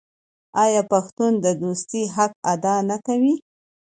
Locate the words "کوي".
3.05-3.35